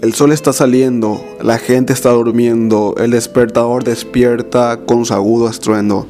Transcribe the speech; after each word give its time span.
El 0.00 0.14
sol 0.14 0.30
está 0.30 0.52
saliendo, 0.52 1.20
la 1.42 1.58
gente 1.58 1.92
está 1.92 2.10
durmiendo, 2.10 2.94
el 2.98 3.10
despertador 3.10 3.82
despierta 3.82 4.78
con 4.86 5.04
su 5.04 5.12
agudo 5.12 5.50
estruendo. 5.50 6.06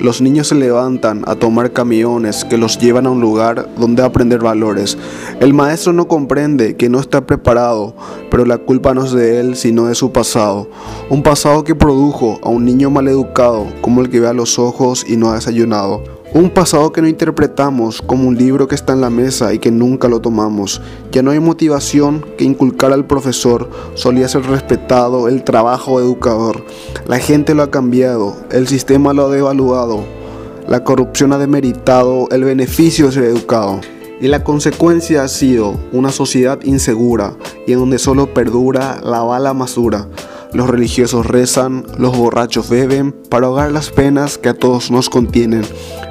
Los 0.00 0.20
niños 0.20 0.48
se 0.48 0.56
levantan 0.56 1.22
a 1.24 1.36
tomar 1.36 1.72
camiones 1.72 2.44
que 2.44 2.58
los 2.58 2.78
llevan 2.78 3.06
a 3.06 3.10
un 3.10 3.20
lugar 3.20 3.68
donde 3.78 4.02
aprender 4.02 4.40
valores. 4.40 4.98
El 5.38 5.54
maestro 5.54 5.92
no 5.92 6.08
comprende 6.08 6.74
que 6.74 6.88
no 6.88 6.98
está 6.98 7.26
preparado, 7.26 7.94
pero 8.28 8.44
la 8.44 8.58
culpa 8.58 8.92
no 8.92 9.04
es 9.04 9.12
de 9.12 9.38
él, 9.38 9.54
sino 9.54 9.86
de 9.86 9.94
su 9.94 10.10
pasado. 10.10 10.68
Un 11.08 11.22
pasado 11.22 11.62
que 11.62 11.76
produjo 11.76 12.40
a 12.42 12.48
un 12.48 12.64
niño 12.64 12.90
maleducado, 12.90 13.68
como 13.82 14.00
el 14.00 14.10
que 14.10 14.18
ve 14.18 14.26
a 14.26 14.32
los 14.32 14.58
ojos 14.58 15.04
y 15.08 15.16
no 15.16 15.30
ha 15.30 15.36
desayunado. 15.36 16.02
Un 16.34 16.50
pasado 16.50 16.92
que 16.92 17.00
no 17.00 17.08
interpretamos 17.08 18.02
como 18.02 18.28
un 18.28 18.36
libro 18.36 18.68
que 18.68 18.74
está 18.74 18.92
en 18.92 19.00
la 19.00 19.08
mesa 19.08 19.54
y 19.54 19.58
que 19.58 19.70
nunca 19.70 20.08
lo 20.08 20.20
tomamos. 20.20 20.82
Ya 21.10 21.22
no 21.22 21.30
hay 21.30 21.40
motivación 21.40 22.22
que 22.36 22.44
inculcar 22.44 22.92
al 22.92 23.06
profesor, 23.06 23.70
solía 23.94 24.28
ser 24.28 24.44
respetado 24.44 25.26
el 25.28 25.42
trabajo 25.42 26.00
educador. 26.00 26.66
La 27.06 27.18
gente 27.18 27.54
lo 27.54 27.62
ha 27.62 27.70
cambiado, 27.70 28.36
el 28.50 28.68
sistema 28.68 29.14
lo 29.14 29.26
ha 29.26 29.30
devaluado, 29.30 30.04
la 30.68 30.84
corrupción 30.84 31.32
ha 31.32 31.38
demeritado 31.38 32.28
el 32.30 32.44
beneficio 32.44 33.06
de 33.06 33.12
ser 33.12 33.24
educado. 33.24 33.80
Y 34.20 34.28
la 34.28 34.44
consecuencia 34.44 35.22
ha 35.22 35.28
sido 35.28 35.78
una 35.92 36.12
sociedad 36.12 36.60
insegura 36.62 37.36
y 37.66 37.72
en 37.72 37.78
donde 37.78 37.98
solo 37.98 38.34
perdura 38.34 39.00
la 39.02 39.22
bala 39.22 39.54
masura. 39.54 40.08
Los 40.52 40.70
religiosos 40.70 41.26
rezan, 41.26 41.84
los 41.98 42.16
borrachos 42.16 42.70
beben 42.70 43.12
para 43.28 43.46
ahogar 43.46 43.70
las 43.70 43.90
penas 43.90 44.38
que 44.38 44.48
a 44.48 44.54
todos 44.54 44.90
nos 44.90 45.10
contienen, 45.10 45.62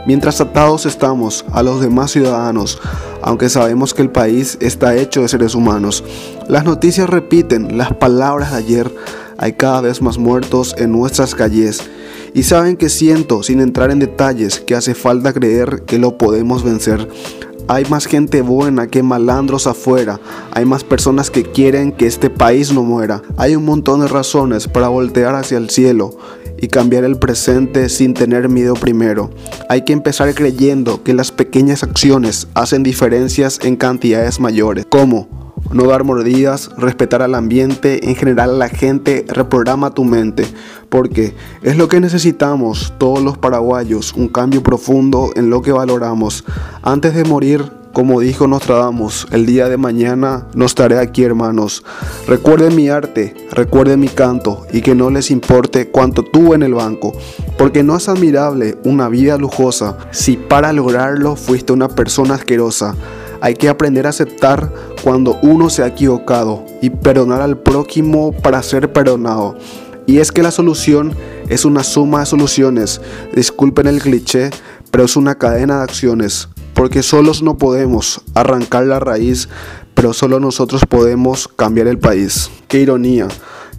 mientras 0.05 0.41
atados 0.41 0.85
estamos 0.85 1.43
a 1.51 1.63
los 1.63 1.81
demás 1.81 2.11
ciudadanos, 2.11 2.79
aunque 3.21 3.49
sabemos 3.49 3.93
que 3.95 4.03
el 4.03 4.11
país 4.11 4.57
está 4.61 4.95
hecho 4.95 5.21
de 5.21 5.27
seres 5.27 5.55
humanos. 5.55 6.03
Las 6.47 6.65
noticias 6.65 7.09
repiten 7.09 7.77
las 7.77 7.93
palabras 7.93 8.51
de 8.51 8.57
ayer, 8.57 8.95
hay 9.37 9.53
cada 9.53 9.81
vez 9.81 10.01
más 10.01 10.17
muertos 10.17 10.75
en 10.77 10.91
nuestras 10.91 11.33
calles. 11.33 11.81
Y 12.33 12.43
saben 12.43 12.77
que 12.77 12.89
siento, 12.89 13.41
sin 13.41 13.59
entrar 13.61 13.89
en 13.89 13.99
detalles, 13.99 14.59
que 14.59 14.75
hace 14.75 14.93
falta 14.93 15.33
creer 15.33 15.83
que 15.87 15.97
lo 15.97 16.17
podemos 16.17 16.63
vencer. 16.63 17.07
Hay 17.69 17.83
más 17.85 18.05
gente 18.05 18.41
buena 18.41 18.87
que 18.87 19.03
malandros 19.03 19.67
afuera. 19.67 20.19
Hay 20.51 20.65
más 20.65 20.83
personas 20.85 21.29
que 21.29 21.43
quieren 21.43 21.91
que 21.91 22.07
este 22.07 22.29
país 22.29 22.71
no 22.71 22.83
muera. 22.83 23.21
Hay 23.35 23.55
un 23.55 23.65
montón 23.65 23.99
de 23.99 24.07
razones 24.07 24.67
para 24.67 24.87
voltear 24.87 25.35
hacia 25.35 25.57
el 25.57 25.69
cielo 25.69 26.17
y 26.59 26.69
cambiar 26.69 27.03
el 27.03 27.17
presente 27.17 27.89
sin 27.89 28.13
tener 28.13 28.47
miedo 28.49 28.73
primero. 28.73 29.29
Hay 29.69 29.83
que 29.83 29.93
empezar 29.93 30.33
creyendo 30.33 31.03
que 31.03 31.13
las 31.13 31.31
pequeñas 31.31 31.83
acciones 31.83 32.47
hacen 32.53 32.83
diferencias 32.83 33.59
en 33.61 33.75
cantidades 33.75 34.39
mayores. 34.39 34.85
¿Cómo? 34.89 35.36
No 35.71 35.85
dar 35.87 36.03
mordidas, 36.03 36.71
respetar 36.77 37.21
al 37.21 37.35
ambiente, 37.35 38.09
en 38.09 38.15
general 38.15 38.51
a 38.51 38.57
la 38.57 38.69
gente, 38.69 39.25
reprograma 39.27 39.91
tu 39.91 40.03
mente, 40.03 40.45
porque 40.89 41.35
es 41.61 41.77
lo 41.77 41.87
que 41.87 41.99
necesitamos 41.99 42.93
todos 42.97 43.21
los 43.21 43.37
paraguayos, 43.37 44.13
un 44.13 44.27
cambio 44.27 44.63
profundo 44.63 45.31
en 45.35 45.49
lo 45.49 45.61
que 45.61 45.71
valoramos. 45.71 46.43
Antes 46.81 47.13
de 47.15 47.23
morir, 47.25 47.71
como 47.97 48.19
dijo 48.19 48.45
Nostradamus, 48.45 49.25
el 49.31 49.47
día 49.47 49.69
de 49.69 49.77
mañana 49.77 50.45
no 50.53 50.65
estaré 50.65 50.99
aquí 50.99 51.23
hermanos. 51.23 51.83
Recuerden 52.27 52.75
mi 52.75 52.89
arte, 52.89 53.33
recuerden 53.51 53.99
mi 53.99 54.07
canto 54.07 54.67
y 54.71 54.81
que 54.81 54.93
no 54.93 55.09
les 55.09 55.31
importe 55.31 55.89
cuánto 55.89 56.21
tuve 56.21 56.55
en 56.55 56.61
el 56.61 56.75
banco, 56.75 57.13
porque 57.57 57.81
no 57.81 57.97
es 57.97 58.07
admirable 58.07 58.77
una 58.83 59.09
vida 59.09 59.39
lujosa 59.39 59.97
si 60.11 60.37
para 60.37 60.73
lograrlo 60.73 61.35
fuiste 61.35 61.73
una 61.73 61.87
persona 61.87 62.35
asquerosa. 62.35 62.95
Hay 63.41 63.53
que 63.55 63.69
aprender 63.69 64.05
a 64.05 64.09
aceptar 64.09 64.73
cuando 65.03 65.37
uno 65.41 65.69
se 65.69 65.83
ha 65.83 65.87
equivocado 65.87 66.65
y 66.81 66.89
perdonar 66.89 67.41
al 67.41 67.57
prójimo 67.57 68.31
para 68.31 68.63
ser 68.63 68.91
perdonado. 68.91 69.57
Y 70.05 70.19
es 70.19 70.31
que 70.31 70.41
la 70.43 70.51
solución 70.51 71.13
es 71.49 71.65
una 71.65 71.83
suma 71.83 72.21
de 72.21 72.25
soluciones. 72.25 73.01
Disculpen 73.35 73.87
el 73.87 74.01
cliché, 74.01 74.49
pero 74.89 75.03
es 75.03 75.15
una 75.15 75.35
cadena 75.35 75.77
de 75.77 75.83
acciones. 75.83 76.49
Porque 76.73 77.03
solos 77.03 77.41
no 77.41 77.57
podemos 77.57 78.21
arrancar 78.33 78.85
la 78.85 78.99
raíz, 78.99 79.49
pero 79.93 80.13
solo 80.13 80.39
nosotros 80.39 80.83
podemos 80.87 81.47
cambiar 81.47 81.87
el 81.87 81.99
país. 81.99 82.49
Qué 82.67 82.79
ironía 82.79 83.27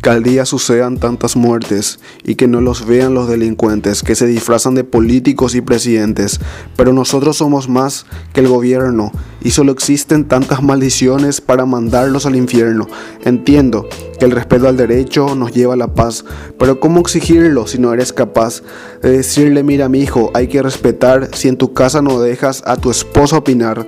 que 0.03 0.11
al 0.11 0.23
día 0.23 0.45
sucedan 0.45 0.99
tantas 0.99 1.37
muertes 1.37 1.99
y 2.25 2.37
que 2.37 2.47
no 2.47 2.61
los 2.61 2.87
vean 2.87 3.15
los 3.15 3.29
delincuentes 3.29 4.03
que 4.03 4.15
se 4.15 4.27
disfrazan 4.27 4.75
de 4.75 4.85
políticos 4.85 5.55
y 5.55 5.61
presidentes, 5.61 6.41
pero 6.77 6.93
nosotros 6.93 7.37
somos 7.37 7.69
más 7.69 8.07
que 8.33 8.41
el 8.41 8.49
gobierno 8.49 9.13
y 9.41 9.51
solo 9.51 9.73
existen 9.73 10.27
tantas 10.27 10.63
maldiciones 10.63 11.41
para 11.41 11.67
mandarlos 11.67 12.27
al 12.27 12.37
infierno. 12.37 12.87
Entiendo 13.25 13.89
que 14.19 14.25
el 14.25 14.33
respeto 14.33 14.69
al 14.69 14.77
derecho 14.77 15.35
nos 15.35 15.53
lleva 15.53 15.75
a 15.75 15.77
la 15.77 15.95
paz, 15.95 16.25
pero 16.59 16.81
¿cómo 16.81 17.01
exigirlo 17.01 17.67
si 17.67 17.79
no 17.79 17.93
eres 17.93 18.13
capaz 18.13 18.63
de 19.03 19.11
decirle, 19.11 19.63
mira 19.63 19.89
mi 19.89 20.01
hijo, 20.01 20.31
hay 20.35 20.49
que 20.49 20.63
respetar 20.63 21.31
si 21.35 21.49
en 21.49 21.57
tu 21.57 21.73
casa 21.73 22.03
no 22.03 22.21
dejas 22.21 22.63
a 22.67 22.77
tu 22.77 22.91
esposa 22.91 23.39
opinar? 23.39 23.87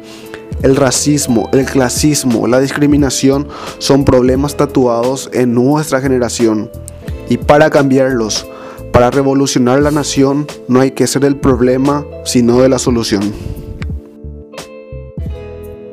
El 0.63 0.77
racismo, 0.77 1.49
el 1.53 1.65
clasismo, 1.65 2.47
la 2.47 2.61
discriminación 2.61 3.49
son 3.79 4.05
problemas 4.05 4.57
tatuados 4.57 5.31
en 5.33 5.55
nuestra 5.55 6.03
generación. 6.03 6.71
Y 7.31 7.39
para 7.39 7.71
cambiarlos, 7.71 8.47
para 8.93 9.11
revolucionar 9.11 9.81
la 9.81 9.91
nación, 9.91 10.47
no 10.69 10.81
hay 10.81 10.91
que 10.91 11.07
ser 11.07 11.25
el 11.25 11.37
problema, 11.37 12.05
sino 12.25 12.61
de 12.61 12.69
la 12.69 12.79
solución. 12.79 13.33